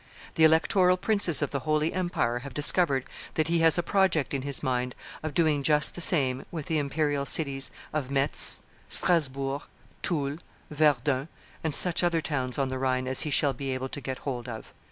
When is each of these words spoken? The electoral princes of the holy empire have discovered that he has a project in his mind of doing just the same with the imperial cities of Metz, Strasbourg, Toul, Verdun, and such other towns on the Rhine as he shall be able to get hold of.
The 0.33 0.43
electoral 0.43 0.97
princes 0.97 1.43
of 1.43 1.51
the 1.51 1.59
holy 1.59 1.93
empire 1.93 2.39
have 2.39 2.55
discovered 2.55 3.05
that 3.35 3.49
he 3.49 3.59
has 3.59 3.77
a 3.77 3.83
project 3.83 4.33
in 4.33 4.41
his 4.41 4.63
mind 4.63 4.95
of 5.21 5.35
doing 5.35 5.61
just 5.61 5.93
the 5.93 6.01
same 6.01 6.43
with 6.49 6.65
the 6.65 6.79
imperial 6.79 7.27
cities 7.27 7.69
of 7.93 8.09
Metz, 8.09 8.63
Strasbourg, 8.87 9.61
Toul, 10.01 10.37
Verdun, 10.71 11.27
and 11.63 11.75
such 11.75 12.01
other 12.03 12.19
towns 12.19 12.57
on 12.57 12.69
the 12.69 12.79
Rhine 12.79 13.07
as 13.07 13.21
he 13.21 13.29
shall 13.29 13.53
be 13.53 13.69
able 13.75 13.89
to 13.89 14.01
get 14.01 14.17
hold 14.17 14.49
of. 14.49 14.73